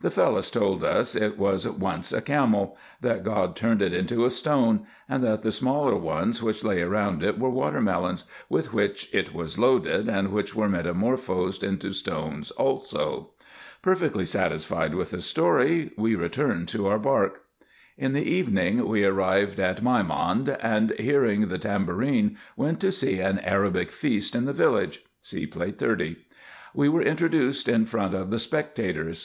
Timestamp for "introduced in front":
27.02-28.14